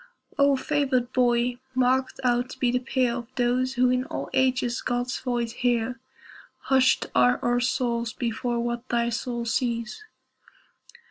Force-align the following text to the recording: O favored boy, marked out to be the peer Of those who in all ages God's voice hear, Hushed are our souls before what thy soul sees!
O 0.39 0.55
favored 0.55 1.13
boy, 1.13 1.59
marked 1.75 2.19
out 2.23 2.49
to 2.49 2.59
be 2.59 2.71
the 2.71 2.79
peer 2.79 3.13
Of 3.17 3.27
those 3.35 3.75
who 3.75 3.91
in 3.91 4.03
all 4.05 4.31
ages 4.33 4.81
God's 4.81 5.19
voice 5.19 5.51
hear, 5.51 5.99
Hushed 6.61 7.05
are 7.13 7.37
our 7.43 7.59
souls 7.59 8.11
before 8.11 8.59
what 8.59 8.89
thy 8.89 9.09
soul 9.09 9.45
sees! 9.45 10.03